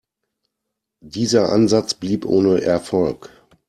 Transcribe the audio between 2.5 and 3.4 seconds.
Erfolg.